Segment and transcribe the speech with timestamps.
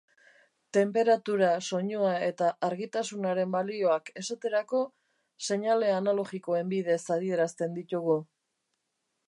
[0.75, 4.81] Tenperatura, soinua eta argitasunaren balioak, esaterako,
[5.49, 8.17] seinale analogikoen bidez adierazten ditugu.